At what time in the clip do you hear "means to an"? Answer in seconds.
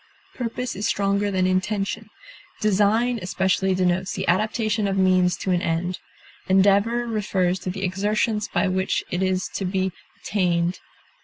4.97-5.61